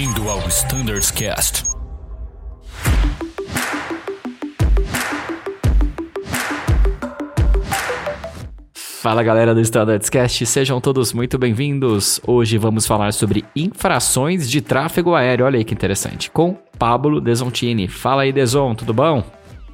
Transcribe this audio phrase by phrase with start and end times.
[0.00, 1.62] Bem-vindo ao Standards Cast.
[8.72, 12.18] Fala galera do Standards Cast, sejam todos muito bem-vindos.
[12.26, 15.44] Hoje vamos falar sobre infrações de tráfego aéreo.
[15.44, 16.30] Olha aí que interessante.
[16.30, 17.86] Com Pablo Desontini.
[17.86, 19.22] Fala aí, Deson, tudo bom?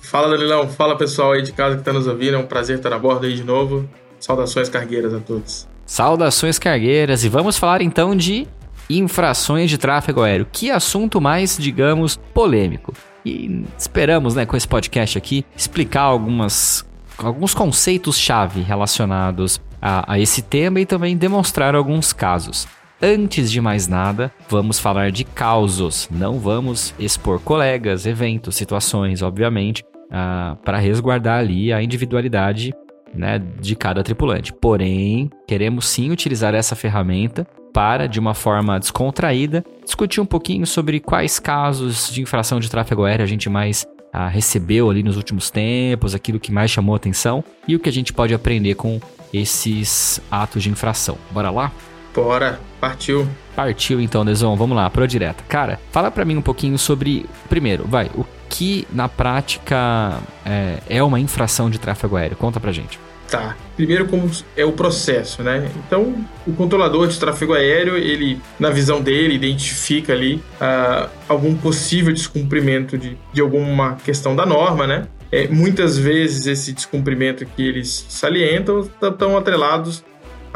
[0.00, 0.68] Fala, Danilão.
[0.68, 2.34] Fala pessoal aí de casa que está nos ouvindo.
[2.34, 3.88] É um prazer estar a bordo aí de novo.
[4.18, 5.68] Saudações cargueiras a todos.
[5.86, 8.48] Saudações cargueiras e vamos falar então de
[8.88, 10.46] infrações de tráfego aéreo.
[10.50, 12.94] Que assunto mais, digamos, polêmico.
[13.24, 16.86] E esperamos, né, com esse podcast aqui, explicar algumas,
[17.18, 22.68] alguns conceitos-chave relacionados a, a esse tema e também demonstrar alguns casos.
[23.02, 26.08] Antes de mais nada, vamos falar de causos.
[26.10, 32.72] Não vamos expor colegas, eventos, situações, obviamente, uh, para resguardar ali a individualidade
[33.14, 34.52] né, de cada tripulante.
[34.52, 40.98] Porém, queremos sim utilizar essa ferramenta para, de uma forma descontraída, discutir um pouquinho sobre
[40.98, 45.50] quais casos de infração de tráfego aéreo a gente mais ah, recebeu ali nos últimos
[45.50, 48.98] tempos, aquilo que mais chamou atenção e o que a gente pode aprender com
[49.32, 51.18] esses atos de infração.
[51.30, 51.70] Bora lá?
[52.14, 53.28] Bora, partiu.
[53.56, 55.42] Partiu então, Deson, vamos lá, pro direta.
[55.48, 61.02] Cara, fala para mim um pouquinho sobre, primeiro, vai, o que na prática é, é
[61.02, 62.36] uma infração de tráfego aéreo?
[62.36, 63.00] Conta pra gente.
[63.30, 63.56] Tá.
[63.74, 65.70] Primeiro, como é o processo, né?
[65.86, 72.12] Então, o controlador de tráfego aéreo, ele, na visão dele, identifica ali uh, algum possível
[72.12, 75.08] descumprimento de, de alguma questão da norma, né?
[75.32, 80.04] É, muitas vezes esse descumprimento que eles salientam estão atrelados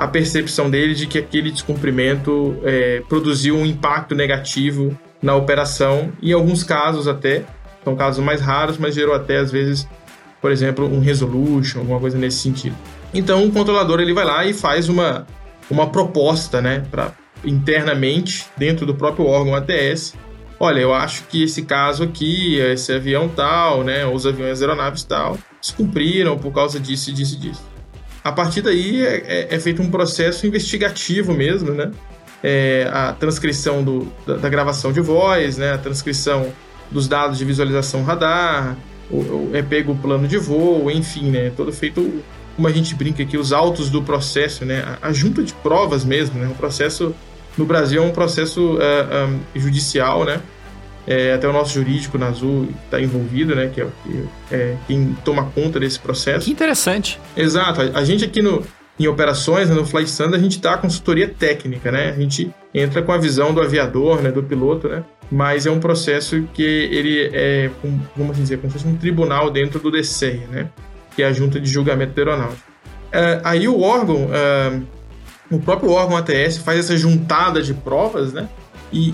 [0.01, 6.33] à percepção dele de que aquele descumprimento é, produziu um impacto negativo na operação, em
[6.33, 7.45] alguns casos até,
[7.85, 9.87] são casos mais raros, mas gerou até às vezes
[10.41, 12.75] por exemplo, um resolution, alguma coisa nesse sentido.
[13.13, 15.27] Então, o controlador ele vai lá e faz uma,
[15.71, 17.13] uma proposta, né, para
[17.45, 20.15] internamente dentro do próprio órgão ATS.
[20.59, 25.39] Olha, eu acho que esse caso aqui, esse avião tal, né, os aviões aeronaves tal,
[25.61, 27.70] descumpriram por causa disso, disso, disso.
[28.23, 31.91] A partir daí é, é, é feito um processo investigativo mesmo, né?
[32.43, 35.73] É, a transcrição do, da, da, gravação de voz, né?
[35.73, 36.53] A transcrição
[36.91, 38.77] dos dados de visualização radar,
[39.53, 41.51] é pego o plano de voo, enfim, né?
[41.57, 42.23] Todo feito,
[42.57, 44.85] como a gente brinca aqui, os autos do processo, né?
[45.03, 46.47] A, a junta de provas mesmo, né?
[46.47, 47.15] O processo
[47.57, 50.41] no Brasil é um processo uh, é, um, é, judicial, né?
[51.07, 53.71] É, até o nosso jurídico na Azul está envolvido, né?
[53.73, 53.87] Que é,
[54.53, 56.45] é, quem toma conta desse processo.
[56.45, 57.19] Que interessante.
[57.37, 57.81] Exato.
[57.81, 58.63] A, a gente aqui no,
[58.99, 62.11] em operações, né, no Flight Standard, a gente dá consultoria técnica, né?
[62.11, 64.31] A gente entra com a visão do aviador, né?
[64.31, 65.03] Do piloto, né?
[65.31, 67.71] mas é um processo que ele é,
[68.17, 70.69] vamos dizer, como se fosse um tribunal dentro do DCEA, né?
[71.15, 72.71] que é a Junta de Julgamento da Aeronáutica.
[73.13, 74.81] É, aí o órgão, é,
[75.51, 78.49] o próprio órgão ATS faz essa juntada de provas, né?
[78.93, 79.11] E,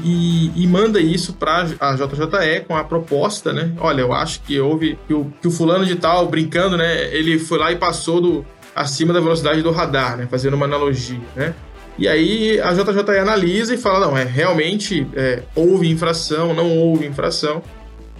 [0.56, 3.72] e, e manda isso para a JJE com a proposta, né?
[3.78, 7.14] Olha, eu acho que houve que o, que o fulano de tal, brincando, né?
[7.14, 10.26] Ele foi lá e passou do, acima da velocidade do radar, né?
[10.30, 11.54] Fazendo uma analogia, né?
[11.98, 17.06] E aí a JJE analisa e fala: não, é realmente é, houve infração, não houve
[17.06, 17.62] infração.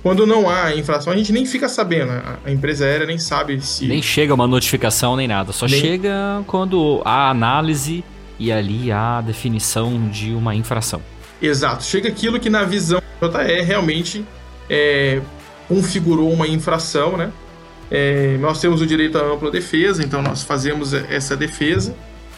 [0.03, 2.13] Quando não há infração, a gente nem fica sabendo.
[2.45, 3.87] A empresa aérea nem sabe se.
[3.87, 5.53] Nem chega uma notificação nem nada.
[5.53, 5.81] Só nem...
[5.81, 8.05] chega quando há análise
[8.39, 11.03] e ali há a definição de uma infração.
[11.41, 11.85] Exato.
[11.85, 14.25] Chega aquilo que na visão da JE realmente
[14.69, 15.21] é,
[15.69, 17.31] configurou uma infração, né?
[17.91, 21.95] É, nós temos o direito à ampla defesa, então nós fazemos essa defesa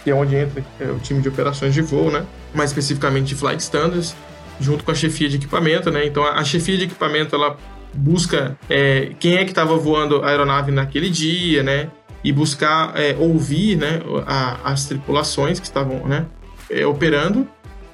[0.08, 2.24] que é onde entra é, o time de operações de voo, né?
[2.54, 4.16] Mais especificamente de flight standards,
[4.60, 6.06] junto com a chefia de equipamento, né?
[6.06, 7.56] Então a, chefia de equipamento ela
[7.94, 11.90] busca é, quem é que estava voando a aeronave naquele dia, né?
[12.24, 14.00] E buscar é, ouvir, né?
[14.26, 16.26] A, as tripulações que estavam, né?
[16.70, 17.46] É, operando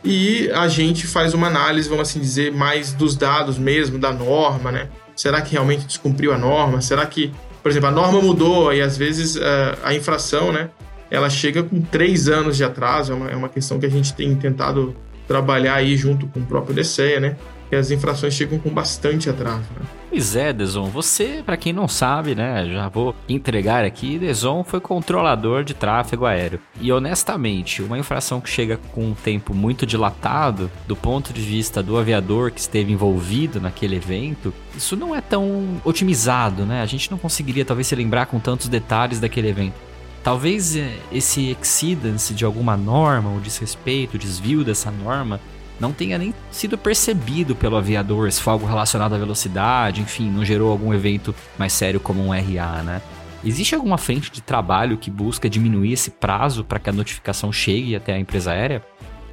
[0.04, 4.70] e a gente faz uma análise, vamos assim dizer, mais dos dados mesmo da norma,
[4.70, 4.88] né?
[5.16, 6.81] Será que realmente descumpriu a norma?
[6.81, 7.32] Será que,
[7.62, 9.38] por exemplo, a norma mudou e às vezes
[9.82, 10.68] a infração, né?
[11.15, 14.12] ela chega com três anos de atraso, é uma, é uma questão que a gente
[14.15, 14.95] tem tentado
[15.28, 17.36] trabalhar aí junto com o próprio DCEA, né?
[17.74, 19.84] Que as infrações chegam com bastante atraso, né?
[20.09, 24.78] Pois é, Deson, você, para quem não sabe, né, já vou entregar aqui, Deson foi
[24.78, 26.60] controlador de tráfego aéreo.
[26.80, 31.82] E honestamente, uma infração que chega com um tempo muito dilatado, do ponto de vista
[31.82, 36.80] do aviador que esteve envolvido naquele evento, isso não é tão otimizado, né?
[36.80, 39.74] A gente não conseguiria talvez se lembrar com tantos detalhes daquele evento.
[40.22, 45.41] Talvez é, esse exceedance de alguma norma, o desrespeito, o desvio dessa norma,
[45.78, 50.44] não tenha nem sido percebido pelo aviador, se for algo relacionado à velocidade, enfim, não
[50.44, 53.03] gerou algum evento mais sério como um RA, né?
[53.44, 57.94] Existe alguma frente de trabalho que busca diminuir esse prazo para que a notificação chegue
[57.94, 58.82] até a empresa aérea?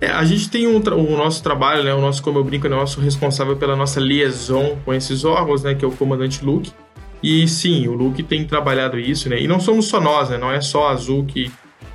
[0.01, 2.69] É, a gente tem um o nosso trabalho, né, o nosso, como eu brinco, é
[2.69, 6.71] o nosso responsável pela nossa liaison com esses órgãos, né, que é o comandante Luke.
[7.23, 9.39] E sim, o Luke tem trabalhado isso, né?
[9.39, 10.39] E não somos só nós, né?
[10.39, 11.51] Não é só a Azul que,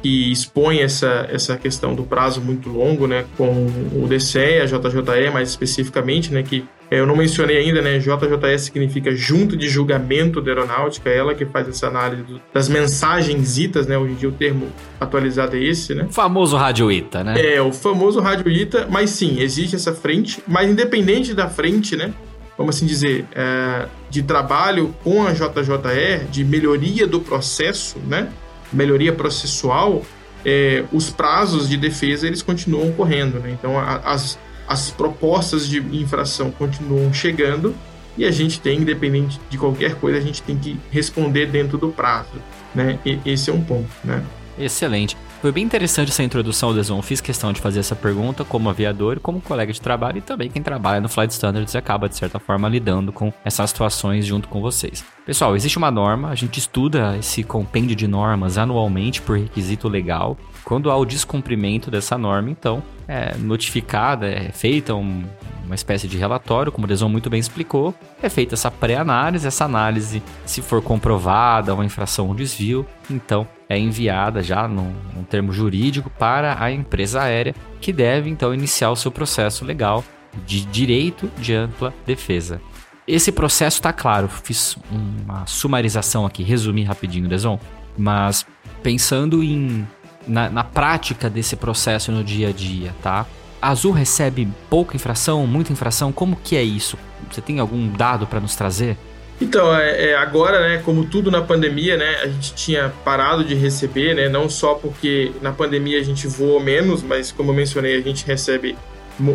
[0.06, 3.24] que expõe essa, essa questão do prazo muito longo, né?
[3.36, 6.44] Com o DCE, a JJE mais especificamente, né?
[6.44, 7.98] Que é, eu não mencionei ainda, né?
[7.98, 13.88] JJE significa Junta de Julgamento da Aeronáutica, ela que faz essa análise das mensagens ITAs,
[13.88, 13.98] né?
[13.98, 14.68] Hoje em dia o termo
[15.00, 16.06] atualizado é esse, né?
[16.08, 17.54] O famoso Rádio ITA, né?
[17.54, 22.14] É, o famoso Rádio ITA, mas sim, existe essa frente, mas independente da frente, né?
[22.56, 28.28] Vamos assim dizer, é, de trabalho com a JJE, de melhoria do processo, né?
[28.72, 30.02] Melhoria processual,
[30.44, 33.50] é, os prazos de defesa eles continuam correndo, né?
[33.50, 37.74] Então a, as as propostas de infração continuam chegando
[38.18, 41.88] e a gente tem, independente de qualquer coisa, a gente tem que responder dentro do
[41.88, 42.42] prazo,
[42.74, 42.98] né?
[43.04, 44.24] E esse é um ponto, né?
[44.58, 45.16] Excelente.
[45.40, 47.00] Foi bem interessante essa introdução, Deson.
[47.02, 50.62] Fiz questão de fazer essa pergunta como aviador, como colega de trabalho e também quem
[50.62, 54.60] trabalha no Flight Standards e acaba, de certa forma, lidando com essas situações junto com
[54.60, 55.04] vocês.
[55.26, 60.36] Pessoal, existe uma norma, a gente estuda esse compêndio de normas anualmente por requisito legal.
[60.64, 65.22] Quando há o descumprimento dessa norma, então, é notificada, é feita um,
[65.64, 69.64] uma espécie de relatório, como o Deson muito bem explicou, é feita essa pré-análise, essa
[69.64, 75.24] análise, se for comprovada uma infração ou um desvio, então é enviada já num, num
[75.24, 80.04] termo jurídico para a empresa aérea, que deve então iniciar o seu processo legal
[80.46, 82.60] de direito de ampla defesa.
[83.06, 87.58] Esse processo está claro, fiz uma sumarização aqui, resumi rapidinho, Deson,
[87.96, 88.44] mas
[88.82, 89.86] pensando em
[90.26, 93.24] na, na prática desse processo no dia a dia, tá?
[93.62, 96.12] A Azul recebe pouca infração, muita infração?
[96.12, 96.98] Como que é isso?
[97.30, 98.96] Você tem algum dado para nos trazer?
[99.40, 103.54] Então, é, é, agora, né, como tudo na pandemia, né, a gente tinha parado de
[103.54, 107.98] receber, né, não só porque na pandemia a gente voou menos, mas como eu mencionei,
[107.98, 108.76] a gente recebe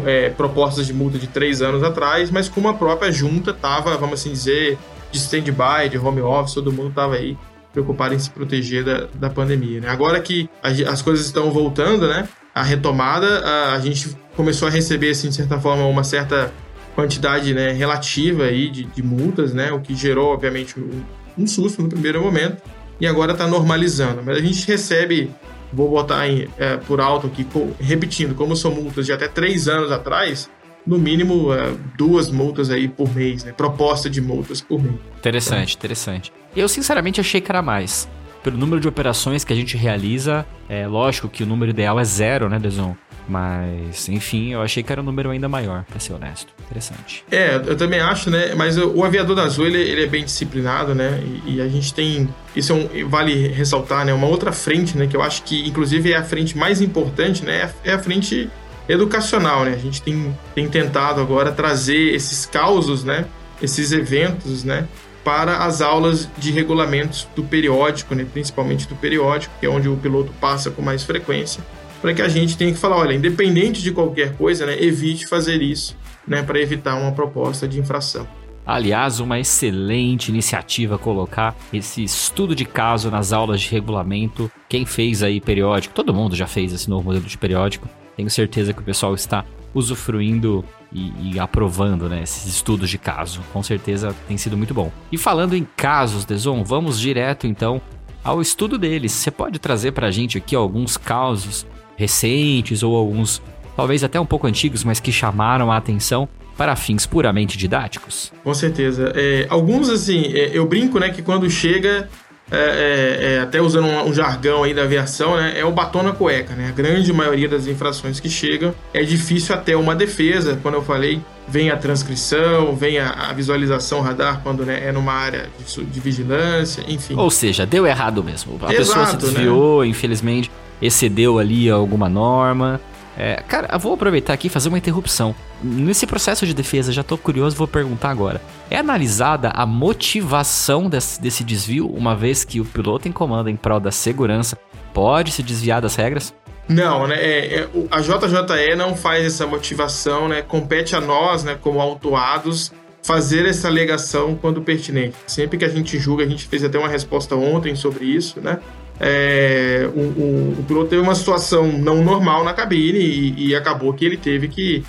[0.06, 4.20] é, propostas de multa de três anos atrás, mas como a própria junta estava, vamos
[4.20, 4.78] assim dizer,
[5.12, 7.38] de stand-by, de home office, todo mundo estava aí
[7.74, 9.82] preocupado em se proteger da, da pandemia.
[9.82, 9.88] Né?
[9.88, 12.28] Agora que a, as coisas estão voltando, né?
[12.54, 16.52] A retomada, a, a, gente começou a receber, assim, de certa forma, uma certa
[16.96, 19.72] quantidade né, relativa aí de, de multas, né?
[19.72, 21.02] O que gerou, obviamente, um,
[21.38, 22.62] um susto no primeiro momento.
[23.00, 24.22] E agora está normalizando.
[24.24, 25.32] Mas a gente recebe,
[25.74, 27.46] vou botar em, é, por alto aqui,
[27.80, 30.50] repetindo, como são multas de até três anos atrás,
[30.86, 33.52] no mínimo uh, duas multas aí por mês, né?
[33.52, 34.96] Proposta de multas por mês.
[35.18, 36.34] Interessante, interessante.
[36.56, 38.08] Eu sinceramente achei que era mais.
[38.44, 42.04] Pelo número de operações que a gente realiza, é lógico que o número ideal é
[42.04, 42.96] zero, né, Deson?
[43.28, 46.54] Mas, enfim, eu achei que era um número ainda maior, pra ser honesto.
[46.66, 47.24] Interessante.
[47.32, 48.54] É, eu também acho, né?
[48.56, 51.22] Mas o aviador da Azul, ele, ele é bem disciplinado, né?
[51.46, 52.28] E, e, a gente tem.
[52.56, 54.14] Isso é um, vale ressaltar, né?
[54.14, 55.08] Uma outra frente, né?
[55.08, 57.72] Que eu acho que, inclusive, é a frente mais importante, né?
[57.84, 58.50] É a frente
[58.90, 59.74] educacional, né?
[59.74, 63.26] A gente tem, tem tentado agora trazer esses causos, né?
[63.62, 64.88] Esses eventos, né?
[65.24, 68.26] Para as aulas de regulamentos do periódico, né?
[68.32, 71.64] Principalmente do periódico, que é onde o piloto passa com mais frequência,
[72.02, 74.82] para que a gente tenha que falar, olha, independente de qualquer coisa, né?
[74.82, 75.96] Evite fazer isso,
[76.28, 76.42] né?
[76.42, 78.28] Para evitar uma proposta de infração.
[78.66, 84.52] Aliás, uma excelente iniciativa colocar esse estudo de caso nas aulas de regulamento.
[84.70, 87.90] Quem fez aí periódico, todo mundo já fez esse novo modelo de periódico.
[88.16, 93.42] Tenho certeza que o pessoal está usufruindo e, e, aprovando né, esses estudos de caso.
[93.54, 94.92] Com certeza tem sido muito bom.
[95.12, 97.82] E falando em casos, Deson, vamos direto então
[98.24, 99.12] ao estudo deles.
[99.12, 101.66] Você pode trazer para a gente aqui alguns casos
[102.02, 103.42] recentes ou alguns,
[103.76, 106.28] talvez até um pouco antigos, mas que chamaram a atenção
[106.58, 108.32] para fins puramente didáticos?
[108.44, 109.14] Com certeza.
[109.16, 112.10] É, alguns, assim, é, eu brinco né, que quando chega
[112.52, 116.04] é, é, é, até usando um, um, jargão aí da aviação, né, é o batom
[116.04, 116.68] na cueca, né?
[116.68, 121.22] A grande maioria das infrações que chegam é difícil até uma defesa, quando eu falei,
[121.48, 126.00] vem a transcrição, vem a, a visualização radar quando né, é numa área de, de,
[126.02, 127.16] vigilância, enfim.
[127.16, 128.60] Ou seja, deu errado mesmo.
[128.62, 129.88] A Exato, pessoa se desviou, né?
[129.88, 130.52] infelizmente,
[130.82, 132.80] excedeu ali alguma norma.
[133.18, 135.36] É, cara, vou aproveitar aqui e fazer uma interrupção.
[135.62, 138.42] Nesse processo de defesa, já tô curioso, vou perguntar agora.
[138.70, 143.56] É analisada a motivação desse, desse desvio, uma vez que o piloto em comando em
[143.56, 144.58] prol da segurança
[144.94, 146.34] pode se desviar das regras?
[146.68, 147.16] Não, né?
[147.16, 150.42] É, é, a JJE não faz essa motivação, né?
[150.42, 152.72] Compete a nós, né, como autuados,
[153.04, 155.16] fazer essa alegação quando pertinente.
[155.28, 158.60] Sempre que a gente julga, a gente fez até uma resposta ontem sobre isso, né?
[159.00, 163.94] É, o, o, o, piloto teve uma situação não normal na cabine e, e acabou
[163.94, 164.84] que ele teve que,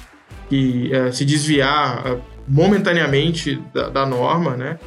[0.49, 4.79] que é, se desviar é, momentaneamente da, da norma, né?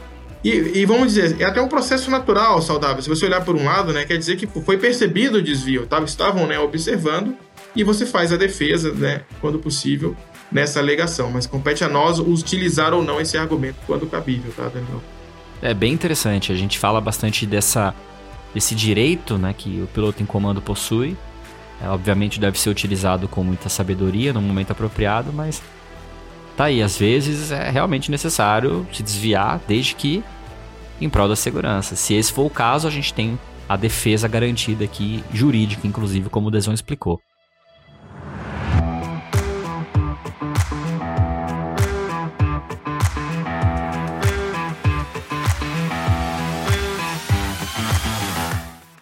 [0.43, 3.01] E, e, vamos dizer, é até um processo natural, saudável.
[3.01, 5.99] Se você olhar por um lado, né, quer dizer que foi percebido o desvio, tá?
[6.03, 7.35] estavam né, observando
[7.75, 10.15] e você faz a defesa, né, quando possível,
[10.51, 11.31] nessa alegação.
[11.31, 15.01] Mas compete a nós utilizar ou não esse argumento quando cabível, tá, Daniel?
[15.63, 16.51] É bem interessante.
[16.51, 17.91] A gente fala bastante dessa,
[18.55, 21.17] desse direito né, que o piloto em comando possui.
[21.81, 25.61] É, obviamente deve ser utilizado com muita sabedoria no momento apropriado, mas
[26.55, 26.81] tá aí.
[26.81, 30.23] Às vezes é realmente necessário se desviar, desde que
[31.01, 31.97] em prol da segurança.
[31.97, 36.47] Se esse for o caso, a gente tem a defesa garantida aqui, jurídica, inclusive, como
[36.47, 37.19] o Deson explicou.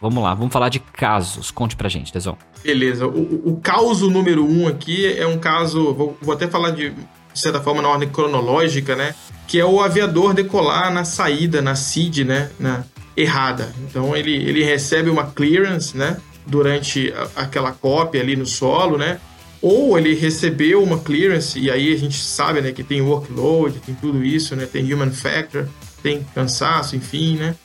[0.03, 1.50] Vamos lá, vamos falar de casos.
[1.50, 2.38] Conte pra gente, Deson.
[2.62, 3.07] Beleza.
[3.07, 5.93] O, o caso número um aqui é um caso.
[5.93, 9.15] Vou, vou até falar de, de certa forma na ordem cronológica, né?
[9.48, 12.51] Que é o aviador decolar na saída, na SID, né?
[12.60, 12.83] Na,
[13.15, 13.74] errada.
[13.88, 16.17] Então ele, ele recebe uma clearance, né?
[16.45, 19.19] Durante a, aquela cópia ali no solo, né?
[19.62, 23.95] Ou ele recebeu uma clearance, e aí a gente sabe né, que tem workload, tem
[23.95, 24.65] tudo isso, né?
[24.65, 25.69] Tem human factor,
[26.01, 27.55] tem cansaço, enfim, né?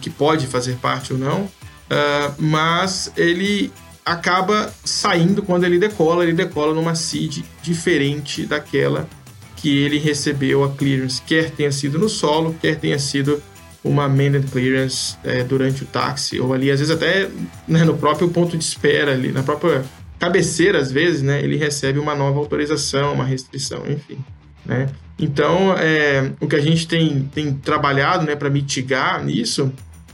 [0.00, 3.72] Que pode fazer parte ou não, uh, mas ele
[4.04, 9.08] acaba saindo quando ele decola, ele decola numa seed diferente daquela
[9.56, 13.42] que ele recebeu a clearance, quer tenha sido no solo, quer tenha sido
[13.82, 17.28] uma amended clearance é, durante o táxi, ou ali, às vezes até
[17.66, 19.84] né, no próprio ponto de espera, ali, na própria
[20.18, 24.18] cabeceira, às vezes, né, ele recebe uma nova autorização, uma restrição, enfim.
[24.64, 24.88] Né?
[25.18, 29.72] Então, é, o que a gente tem, tem trabalhado né, para mitigar isso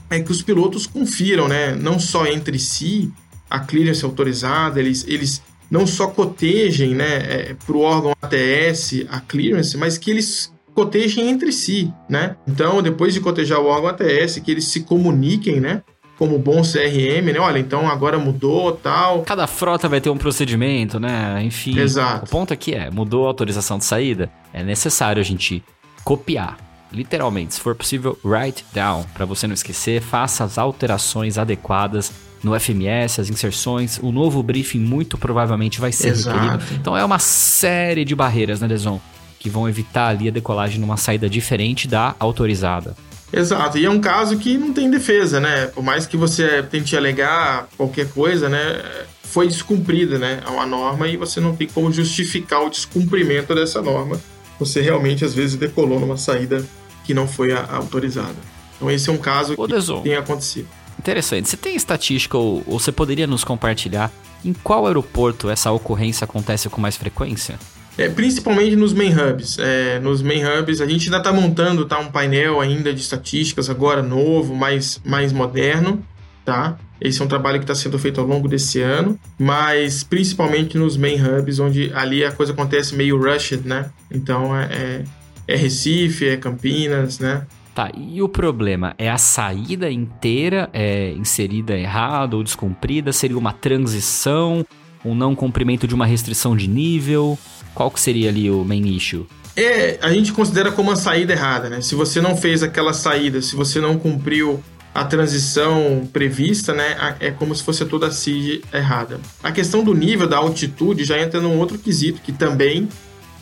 [0.09, 3.11] é que os pilotos confiram, né, não só entre si
[3.49, 9.19] a clearance autorizada, eles, eles não só cotejem né, é, para o órgão ATS a
[9.21, 12.35] clearance, mas que eles cotejem entre si, né?
[12.47, 15.83] Então, depois de cotejar o órgão ATS, que eles se comuniquem, né?
[16.21, 17.39] Como bom CRM, né?
[17.39, 19.23] Olha, então agora mudou tal.
[19.23, 21.41] Cada frota vai ter um procedimento, né?
[21.43, 21.79] Enfim.
[21.79, 22.27] Exato.
[22.27, 25.63] O ponto aqui é, mudou a autorização de saída, é necessário a gente
[26.03, 26.59] copiar.
[26.91, 32.13] Literalmente, se for possível, write down, para você não esquecer, faça as alterações adequadas
[32.43, 36.37] no FMS, as inserções, o novo briefing muito provavelmente vai ser Exato.
[36.37, 36.63] requerido.
[36.79, 39.01] Então é uma série de barreiras, né, Deson?
[39.39, 42.95] Que vão evitar ali a decolagem numa saída diferente da autorizada.
[43.33, 45.67] Exato, e é um caso que não tem defesa, né?
[45.67, 48.83] Por mais que você tente alegar qualquer coisa, né?
[49.23, 50.41] Foi descumprida, né?
[50.47, 54.19] Uma norma e você não tem como justificar o descumprimento dessa norma.
[54.59, 56.63] Você realmente, às vezes, decolou numa saída
[57.05, 58.35] que não foi autorizada.
[58.75, 60.67] Então, esse é um caso que tem acontecido.
[60.99, 61.47] Interessante.
[61.47, 64.11] Você tem estatística ou, ou você poderia nos compartilhar
[64.43, 67.57] em qual aeroporto essa ocorrência acontece com mais frequência?
[67.97, 69.57] É, principalmente nos main hubs.
[69.59, 73.69] É, nos main hubs, a gente ainda está montando tá, um painel ainda de estatísticas
[73.69, 76.03] agora novo, mais, mais moderno,
[76.45, 76.77] tá?
[76.99, 80.95] Esse é um trabalho que está sendo feito ao longo desse ano, mas principalmente nos
[80.95, 83.89] main hubs, onde ali a coisa acontece meio rushed, né?
[84.11, 85.03] Então é, é,
[85.47, 87.45] é Recife, é Campinas, né?
[87.73, 93.13] Tá, e o problema é a saída inteira é inserida errada ou descumprida?
[93.13, 94.65] Seria uma transição,
[95.03, 97.39] um não cumprimento de uma restrição de nível?
[97.73, 99.25] Qual que seria ali o main issue?
[99.55, 101.81] É, a gente considera como uma saída errada, né?
[101.81, 104.63] Se você não fez aquela saída, se você não cumpriu
[104.93, 109.21] a transição prevista, né, é como se fosse toda a CID errada.
[109.41, 112.89] A questão do nível, da altitude, já entra num outro quesito que também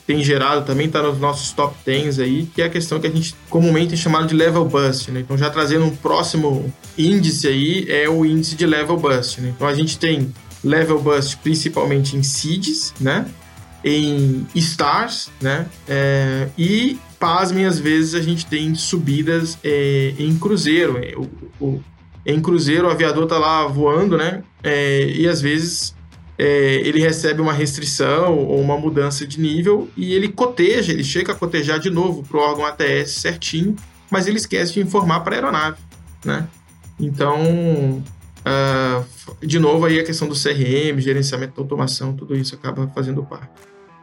[0.06, 3.12] tem gerado, também está nos nossos top 10 aí, que é a questão que a
[3.12, 5.20] gente comumente é chamado de level bust, né?
[5.20, 9.54] Então já trazendo um próximo índice aí, é o índice de level bust, né?
[9.56, 10.34] Então a gente tem
[10.64, 13.28] level bust principalmente em seeds, né?
[13.84, 15.68] Em stars, né?
[15.88, 20.98] É, e, pasmem, às vezes a gente tem subidas é, em cruzeiro.
[20.98, 21.84] É, o, o,
[22.26, 24.44] em cruzeiro, o aviador tá lá voando, né?
[24.64, 25.96] É, e às vezes
[26.38, 31.34] é, ele recebe uma restrição ou uma mudança de nível e ele coteja, ele chega
[31.34, 33.76] a cotejar de novo para o órgão ATS certinho,
[34.10, 35.78] mas ele esquece de informar para a aeronave,
[36.24, 36.48] né?
[37.00, 38.02] Então,
[38.50, 43.22] Uh, de novo, aí a questão do CRM, gerenciamento da automação, tudo isso acaba fazendo
[43.24, 43.50] parte.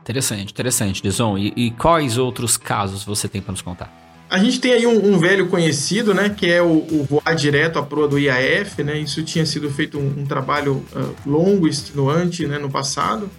[0.03, 1.37] Interessante, interessante, Dison.
[1.37, 4.07] E, e quais outros casos você tem para nos contar?
[4.31, 7.79] A gente tem aí um, um, velho conhecido, né, que é o, o, voar direto
[7.79, 12.47] à proa do IAF, né, isso tinha sido feito um, um trabalho uh, longo, extenuante,
[12.47, 13.31] né, no passado.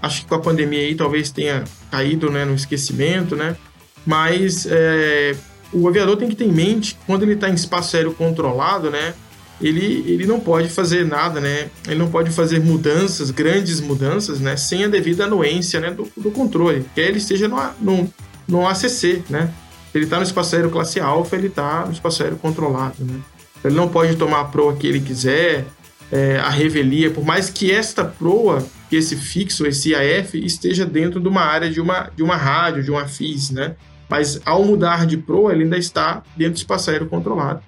[0.00, 3.56] Acho que com a pandemia aí talvez tenha caído, né, no esquecimento, né,
[4.04, 5.34] mas é,
[5.72, 9.14] o aviador tem que ter em mente, quando ele está em espaço aéreo controlado, né,
[9.60, 11.70] ele, ele não pode fazer nada, né?
[11.86, 14.56] Ele não pode fazer mudanças, grandes mudanças, né?
[14.56, 15.90] Sem a devida anuência né?
[15.90, 16.84] do, do controle.
[16.94, 18.12] Quer ele esteja no, no,
[18.46, 19.50] no ACC, né?
[19.94, 23.18] Ele está no espaço aéreo classe alfa, ele está no espaço aéreo controlado, né?
[23.64, 25.64] Ele não pode tomar a proa que ele quiser,
[26.12, 31.18] é, a revelia, por mais que esta proa que esse fixo, esse IAF, esteja dentro
[31.18, 33.74] de uma área de uma, de uma rádio, de uma FIS, né?
[34.08, 37.60] Mas ao mudar de Pro, ele ainda está dentro do espaço aéreo controlado.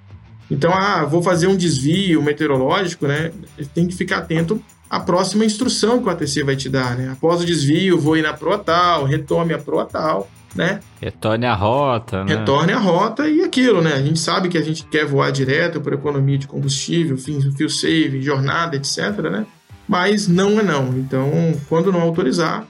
[0.50, 3.32] Então, ah, vou fazer um desvio meteorológico, né?
[3.74, 7.10] Tem que ficar atento à próxima instrução que o ATC vai te dar, né?
[7.12, 10.80] Após o desvio, vou ir na proa tal, retome a proa tal, né?
[11.00, 12.36] Retorne a rota, né?
[12.36, 13.92] Retorne a rota e aquilo, né?
[13.92, 18.22] A gente sabe que a gente quer voar direto por economia de combustível, fio save,
[18.22, 19.46] jornada, etc, né?
[19.86, 20.88] Mas não é não.
[20.98, 21.30] Então,
[21.68, 22.66] quando não autorizar,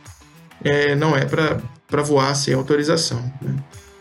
[0.62, 3.54] é, não é para voar sem autorização, né?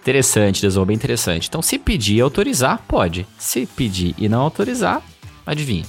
[0.08, 1.50] Interessante, Desol, bem interessante.
[1.50, 3.28] Então, se pedir e autorizar, pode.
[3.38, 5.02] Se pedir e não autorizar,
[5.46, 5.84] adivinha.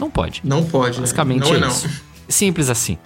[0.00, 0.40] Não pode.
[0.42, 0.96] Não pode.
[0.96, 1.02] Né?
[1.02, 1.88] Basicamente não é, isso.
[2.28, 2.98] Simples assim.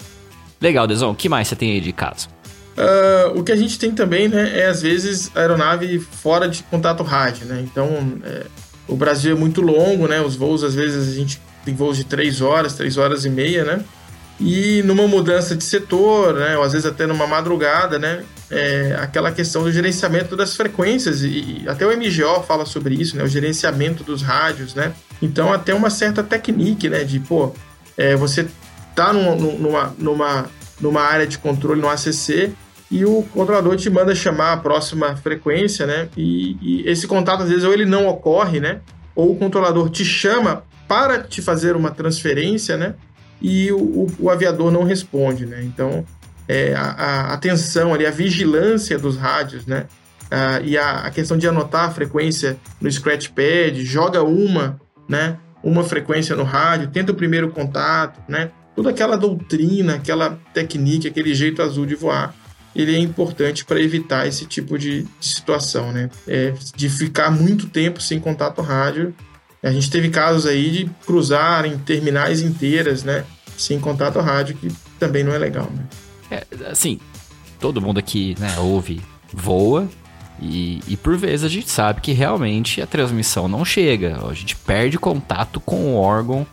[0.59, 1.13] Legal, Desol.
[1.13, 2.31] O que mais você tem aí de caso?
[2.75, 7.03] Uh, o que a gente tem também, né, é às vezes aeronave fora de contato
[7.03, 7.61] rádio, né?
[7.63, 8.47] Então, é,
[8.89, 10.23] o Brasil é muito longo, né?
[10.23, 13.63] Os voos, às vezes, a gente tem voos de 3 horas, 3 horas e meia,
[13.63, 13.85] né?
[14.39, 19.33] E numa mudança de setor, né, ou às vezes até numa madrugada, né, é aquela
[19.33, 24.05] questão do gerenciamento das frequências, e, até o MGO fala sobre isso, né, o gerenciamento
[24.05, 24.93] dos rádios, né.
[25.23, 27.55] Então, até uma certa técnica, né, de, pô,
[27.97, 28.47] é, você
[28.95, 30.47] tá num, numa, numa,
[30.79, 32.53] numa área de controle no ACC
[32.91, 37.49] e o controlador te manda chamar a próxima frequência, né, e, e esse contato, às
[37.49, 38.81] vezes, ou ele não ocorre, né,
[39.15, 42.95] ou o controlador te chama para te fazer uma transferência, né,
[43.41, 45.63] e o, o, o aviador não responde, né?
[45.63, 46.05] Então,
[46.49, 49.87] é, a, a, atenção ali, a vigilância dos rádios, né?
[50.31, 55.39] Ah, e a, a, questão de anotar a frequência no scratchpad, joga uma, né?
[55.63, 58.51] Uma frequência no rádio, tenta o primeiro contato, né?
[58.75, 62.35] Toda aquela doutrina, aquela técnica, aquele jeito azul de voar,
[62.75, 66.11] ele é importante para evitar esse tipo de, de situação, né?
[66.29, 69.15] É, de ficar muito tempo sem contato rádio
[69.67, 73.25] a gente teve casos aí de cruzar em terminais inteiras, né?
[73.59, 74.69] Sem contato rádio, que
[74.99, 75.85] também não é legal, né?
[76.31, 77.01] É, assim,
[77.59, 79.01] todo mundo aqui, né, ouve,
[79.33, 79.89] voa,
[80.41, 84.19] e, e, por vezes a gente sabe que realmente a transmissão não chega.
[84.25, 86.47] A gente perde contato com o órgão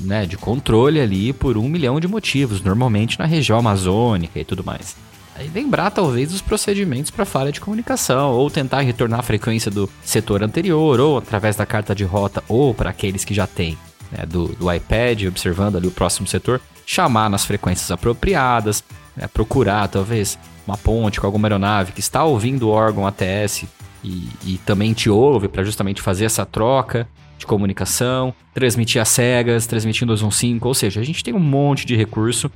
[0.00, 4.62] né, de controle ali por um milhão de motivos, normalmente na região amazônica e tudo
[4.62, 4.96] mais.
[5.36, 9.90] Aí lembrar talvez os procedimentos para falha de comunicação, ou tentar retornar a frequência do
[10.04, 13.76] setor anterior, ou através da carta de rota, ou para aqueles que já têm
[14.12, 18.84] né, do, do, iPad, observando ali o próximo setor, chamar nas frequências apropriadas,
[19.16, 23.64] né, procurar talvez uma ponte com alguma aeronave que está ouvindo o órgão ATS
[24.04, 29.66] e, e também te ouve para justamente fazer essa troca de comunicação, transmitir as cegas,
[29.66, 32.50] transmitindo 215, ou seja, a gente tem um monte de recurso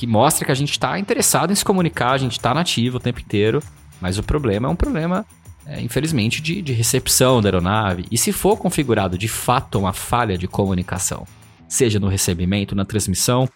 [0.00, 3.00] que mostra que a gente está interessado em se comunicar, a gente está nativo o
[3.00, 3.62] tempo inteiro,
[4.00, 5.26] mas o problema é um problema,
[5.66, 8.06] é, infelizmente, de, de recepção da aeronave.
[8.10, 11.26] E se for configurado de fato uma falha de comunicação,
[11.68, 13.46] seja no recebimento, na transmissão,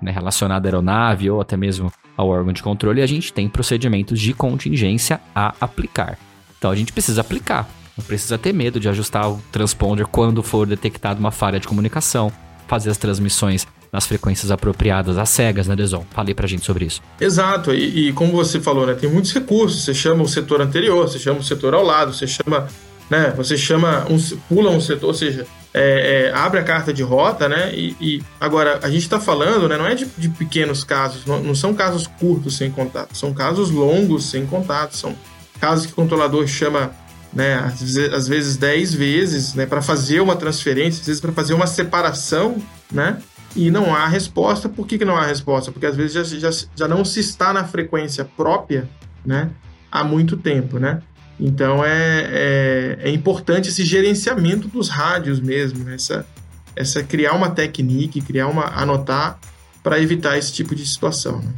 [0.00, 4.18] né, relacionada à aeronave ou até mesmo ao órgão de controle, a gente tem procedimentos
[4.18, 6.18] de contingência a aplicar.
[6.58, 10.66] Então a gente precisa aplicar, não precisa ter medo de ajustar o transponder quando for
[10.66, 12.32] detectada uma falha de comunicação,
[12.72, 16.06] fazer as transmissões nas frequências apropriadas, às cegas, né, Deson?
[16.12, 17.02] Falei pra gente sobre isso.
[17.20, 19.84] Exato, e, e, como você falou, né, tem muitos recursos.
[19.84, 22.66] Você chama o setor anterior, você chama o setor ao lado, você chama,
[23.10, 24.16] né, você chama, um,
[24.48, 27.74] pula um setor, ou seja, é, é, abre a carta de rota, né?
[27.74, 29.76] E, e agora a gente está falando, né?
[29.76, 33.70] Não é de, de pequenos casos, não, não, são casos curtos sem contato, são casos
[33.70, 35.14] longos sem contato, são
[35.60, 36.90] casos que o controlador chama,
[37.32, 37.54] né?
[37.54, 39.66] Às vezes, às vezes 10 vezes, né?
[39.66, 42.56] Para fazer uma transferência, às vezes para fazer uma separação,
[42.90, 43.18] né?
[43.54, 44.68] e não há resposta.
[44.68, 45.70] Por que, que não há resposta?
[45.70, 48.88] Porque às vezes já, já, já não se está na frequência própria
[49.24, 49.50] né,
[49.90, 50.78] há muito tempo.
[50.78, 51.02] Né?
[51.38, 55.94] Então é, é, é importante esse gerenciamento dos rádios mesmo, né?
[55.94, 56.26] essa,
[56.74, 59.38] essa criar uma técnica, criar uma anotar
[59.82, 61.38] para evitar esse tipo de situação.
[61.40, 61.52] Né?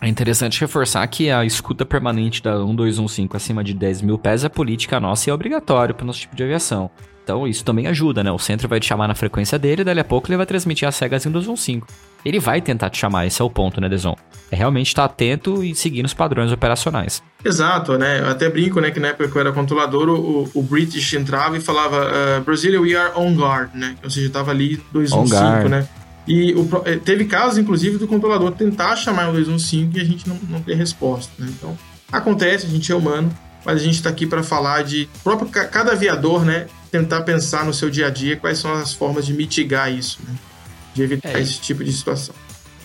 [0.00, 4.48] É interessante reforçar que a escuta permanente da 1215 acima de 10 mil pés é
[4.48, 6.90] política nossa e é obrigatório para o nosso tipo de aviação.
[7.24, 8.32] Então isso também ajuda, né?
[8.32, 10.88] O centro vai te chamar na frequência dele e dali a pouco ele vai transmitir
[10.88, 11.82] as cegas em 215.
[12.24, 14.16] Ele vai tentar te chamar, esse é o ponto, né, Deson?
[14.50, 17.22] É realmente estar atento e seguir os padrões operacionais.
[17.44, 18.20] Exato, né?
[18.20, 21.58] Eu até brinco, né, que na época que eu era controlador, o, o British entrava
[21.58, 23.94] e falava uh, Brasilia, we are on guard, né?
[24.02, 25.86] Ou seja, tava ali 215, né?
[26.28, 30.28] E o, eh, teve casos, inclusive, do controlador tentar chamar o 215 e a gente
[30.28, 31.48] não, não ter resposta, né?
[31.50, 31.76] Então,
[32.12, 35.92] acontece, a gente é humano, mas a gente está aqui para falar de próprio cada
[35.92, 36.66] aviador, né?
[36.90, 40.34] tentar pensar no seu dia a dia quais são as formas de mitigar isso, né?
[40.94, 41.40] de evitar é.
[41.40, 42.34] esse tipo de situação.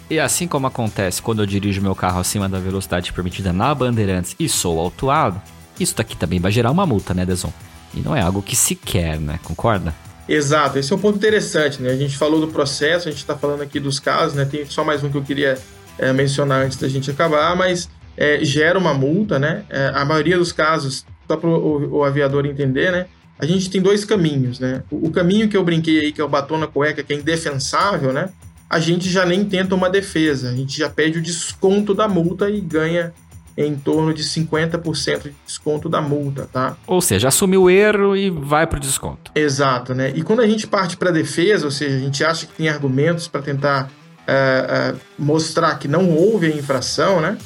[0.10, 4.36] E assim como acontece quando eu dirijo meu carro acima da velocidade permitida na Bandeirantes
[4.40, 5.42] e sou autuado,
[5.80, 7.52] isso daqui também vai gerar uma multa, né, Deson?
[7.94, 9.40] E não é algo que se quer, né?
[9.44, 9.96] Concorda?
[10.28, 11.92] Exato, esse é um ponto interessante, né?
[11.92, 14.46] A gente falou do processo, a gente está falando aqui dos casos, né?
[14.46, 15.58] Tem só mais um que eu queria
[15.98, 19.66] é, mencionar antes da gente acabar, mas é, gera uma multa, né?
[19.70, 23.08] É, a maioria dos casos, só para o, o, aviador entender, né?
[23.38, 24.84] A gente tem dois caminhos, né?
[24.90, 27.18] O, o, caminho que eu brinquei aí, que é o batom na cueca, que é
[27.18, 28.30] indefensável, né?
[28.70, 32.50] A gente já nem tenta uma defesa, a gente já pede o desconto da multa
[32.50, 33.14] e ganha
[33.58, 36.76] em torno de 50% de desconto da multa, tá?
[36.88, 39.32] Ou seja, assumiu o erro e vai para o desconto.
[39.36, 40.12] Exato, né?
[40.16, 42.68] E quando a gente parte para a defesa, ou seja, a gente acha que tem
[42.68, 43.90] argumentos para tentar
[44.28, 47.38] uh, uh, mostrar que não houve a infração, né?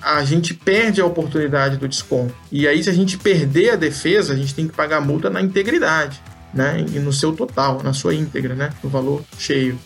[0.00, 2.32] A gente perde a oportunidade do desconto.
[2.52, 5.28] E aí, se a gente perder a defesa, a gente tem que pagar a multa
[5.28, 6.22] na integridade,
[6.54, 6.84] né?
[6.92, 8.70] E no seu total, na sua íntegra, né?
[8.84, 9.76] No valor cheio.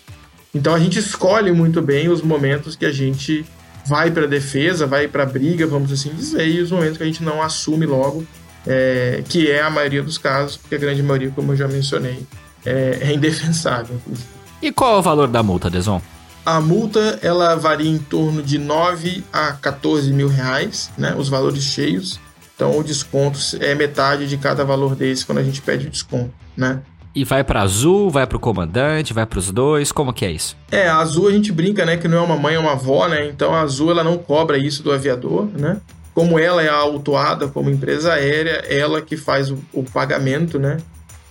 [0.54, 3.46] Então a gente escolhe muito bem os momentos que a gente
[3.86, 7.02] vai para a defesa, vai para a briga, vamos assim dizer, e os momentos que
[7.02, 8.26] a gente não assume logo,
[8.66, 12.26] é, que é a maioria dos casos, porque a grande maioria, como eu já mencionei,
[12.64, 14.00] é, é indefensável.
[14.62, 16.00] E qual é o valor da multa, Deson?
[16.44, 21.62] A multa ela varia em torno de 9 a 14 mil reais, né, os valores
[21.62, 22.18] cheios.
[22.54, 26.32] Então o desconto é metade de cada valor desse quando a gente pede o desconto,
[26.56, 26.80] né?
[27.14, 30.30] E vai para azul, vai para o comandante, vai para os dois, como que é
[30.30, 30.56] isso?
[30.70, 33.08] É, a azul a gente brinca, né, que não é uma mãe, é uma avó,
[33.08, 33.26] né?
[33.26, 35.80] Então a azul ela não cobra isso do aviador, né?
[36.14, 40.76] Como ela é autuada como empresa aérea, ela que faz o, o pagamento, né?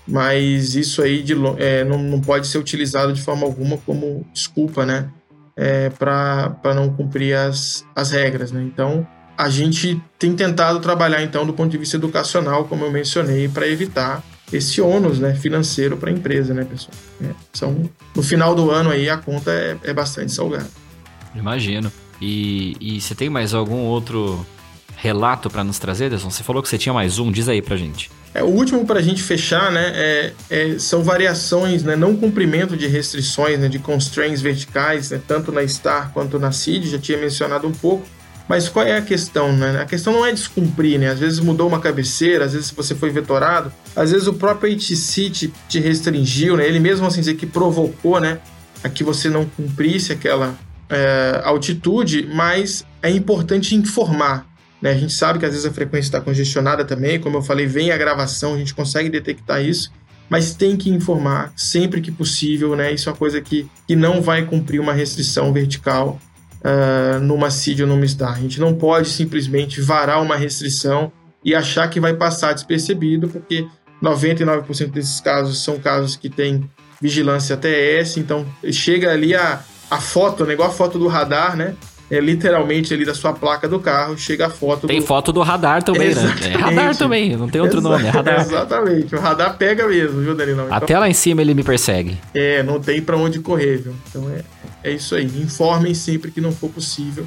[0.05, 4.85] Mas isso aí de, é, não, não pode ser utilizado de forma alguma como desculpa,
[4.85, 5.09] né?
[5.55, 8.61] É, para não cumprir as, as regras, né?
[8.63, 13.47] Então a gente tem tentado trabalhar então do ponto de vista educacional, como eu mencionei,
[13.47, 16.93] para evitar esse ônus né, financeiro para a empresa, né, pessoal?
[17.23, 20.69] É, são, no final do ano aí a conta é, é bastante salgada.
[21.35, 21.91] Imagino.
[22.21, 24.45] E, e você tem mais algum outro
[24.97, 26.29] relato para nos trazer, Deson?
[26.29, 28.11] Você falou que você tinha mais um, diz aí pra gente.
[28.33, 32.77] É, o último para a gente fechar, né, é, é, são variações, né, não cumprimento
[32.77, 37.17] de restrições, né, de constraints verticais, né, tanto na STAR quanto na CID, já tinha
[37.17, 38.05] mencionado um pouco,
[38.49, 39.79] mas qual é a questão, né?
[39.79, 41.09] A questão não é descumprir, né?
[41.09, 45.29] Às vezes mudou uma cabeceira, às vezes você foi vetorado, às vezes o próprio ATC
[45.29, 46.67] te, te restringiu, né?
[46.67, 48.39] Ele mesmo assim dizer que provocou, né?
[48.83, 50.57] A que você não cumprisse aquela
[50.89, 54.47] é, altitude, mas é importante informar.
[54.81, 54.93] Né?
[54.93, 57.91] A gente sabe que às vezes a frequência está congestionada também, como eu falei, vem
[57.91, 59.91] a gravação, a gente consegue detectar isso,
[60.27, 62.91] mas tem que informar sempre que possível, né?
[62.91, 66.19] Isso é uma coisa que, que não vai cumprir uma restrição vertical
[66.59, 68.35] uh, numa CID ou numa STAR.
[68.37, 71.11] A gente não pode simplesmente varar uma restrição
[71.43, 73.65] e achar que vai passar despercebido, porque
[74.03, 76.69] 99% desses casos são casos que têm
[77.01, 81.75] vigilância TS, então chega ali a, a foto, né, igual a foto do radar, né?
[82.11, 85.05] É literalmente ali da sua placa do carro, chega a foto Tem do...
[85.05, 86.47] foto do radar também, Exatamente.
[86.47, 86.53] né?
[86.55, 88.39] É radar também, não tem outro Exa nome, é radar.
[88.41, 90.63] Exatamente, o radar pega mesmo, viu, Danilo?
[90.63, 92.17] Então, Até lá em cima ele me persegue.
[92.33, 93.93] É, não tem para onde correr, viu?
[94.09, 94.41] Então é,
[94.83, 95.25] é isso aí.
[95.25, 97.25] Informem sempre que não for possível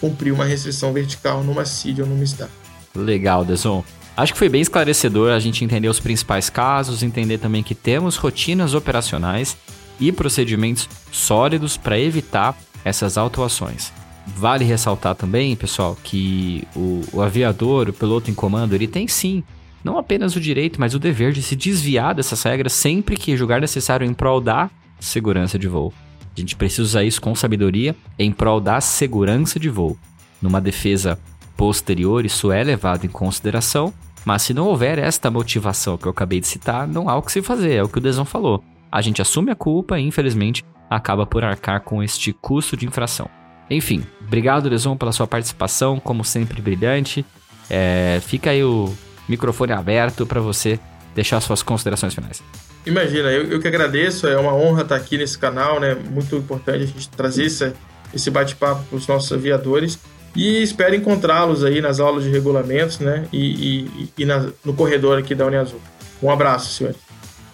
[0.00, 2.48] cumprir uma restrição vertical numa CID ou numa STAR.
[2.94, 3.84] Legal, Deson.
[4.16, 8.16] Acho que foi bem esclarecedor a gente entender os principais casos, entender também que temos
[8.16, 9.56] rotinas operacionais
[9.98, 13.92] e procedimentos sólidos para evitar essas autuações.
[14.26, 19.42] Vale ressaltar também, pessoal, que o, o, aviador, o piloto em comando, ele tem sim,
[19.82, 23.60] não apenas o direito, mas o dever de se desviar dessas regras sempre que julgar
[23.60, 25.92] necessário em prol da segurança de voo.
[26.36, 29.96] A gente precisa usar isso com sabedoria em prol da segurança de voo.
[30.42, 31.18] Numa defesa
[31.56, 33.94] posterior, isso é levado em consideração,
[34.24, 37.30] mas se não houver esta motivação que eu acabei de citar, não há o que
[37.30, 38.64] se fazer, é o que o Desão falou.
[38.90, 43.28] A gente assume a culpa e, infelizmente, acaba por arcar com este custo de infração.
[43.70, 47.24] Enfim, obrigado, Desão, pela sua participação, como sempre, brilhante.
[47.70, 48.92] É, fica aí o
[49.28, 50.78] microfone aberto para você
[51.14, 52.42] deixar suas considerações finais.
[52.86, 55.94] Imagina, eu, eu que agradeço, é uma honra estar aqui nesse canal, né?
[55.94, 57.72] Muito importante a gente trazer esse,
[58.12, 59.98] esse bate-papo para os nossos aviadores.
[60.36, 63.26] E espero encontrá-los aí nas aulas de regulamentos, né?
[63.32, 65.80] E, e, e na, no corredor aqui da Uniazul.
[66.22, 66.98] Um abraço, senhores.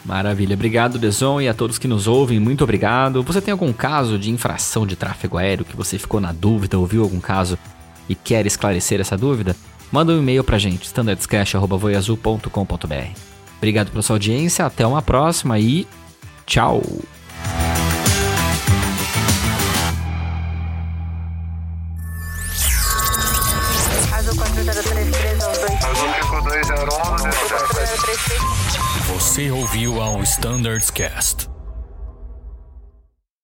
[0.04, 3.22] Maravilha, obrigado Deson e a todos que nos ouvem, muito obrigado.
[3.22, 7.02] Você tem algum caso de infração de tráfego aéreo que você ficou na dúvida, ouviu
[7.02, 7.58] algum caso
[8.08, 9.54] e quer esclarecer essa dúvida?
[9.92, 13.29] Manda um e-mail pra gente, standardscash.voiazul.com.br.
[13.60, 15.86] Obrigado pela sua audiência, até uma próxima e
[16.46, 16.82] tchau!
[29.08, 31.59] Você ouviu ao Standards Cast.